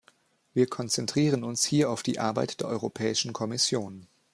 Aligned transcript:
Wir 0.55 0.65
konzentrieren 0.65 1.43
uns 1.43 1.63
hier 1.63 1.91
auf 1.91 2.01
die 2.01 2.17
Arbeit 2.17 2.59
der 2.61 2.69
Europäischen 2.69 3.33
Kommission. 3.33 4.07